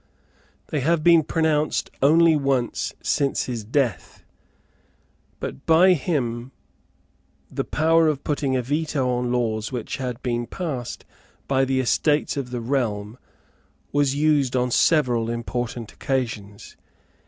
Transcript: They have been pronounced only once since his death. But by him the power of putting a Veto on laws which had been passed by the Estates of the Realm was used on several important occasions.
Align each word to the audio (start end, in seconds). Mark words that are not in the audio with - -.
They 0.69 0.79
have 0.79 1.03
been 1.03 1.21
pronounced 1.21 1.91
only 2.01 2.35
once 2.35 2.95
since 3.03 3.43
his 3.43 3.63
death. 3.63 4.23
But 5.39 5.67
by 5.67 5.93
him 5.93 6.51
the 7.51 7.63
power 7.63 8.07
of 8.07 8.23
putting 8.23 8.55
a 8.55 8.63
Veto 8.63 9.07
on 9.07 9.31
laws 9.31 9.71
which 9.71 9.97
had 9.97 10.19
been 10.23 10.47
passed 10.47 11.05
by 11.47 11.65
the 11.65 11.79
Estates 11.79 12.35
of 12.35 12.49
the 12.49 12.61
Realm 12.61 13.19
was 13.91 14.15
used 14.15 14.55
on 14.55 14.71
several 14.71 15.29
important 15.29 15.91
occasions. 15.93 16.75